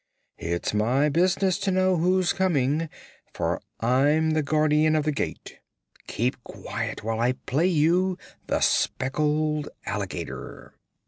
[0.39, 2.89] "It's my business to know who's coming,
[3.35, 5.59] for I'm the Guardian of the Gate.
[6.07, 8.17] Keep quiet while I play you
[8.47, 10.73] 'The Speckled Alligator.'"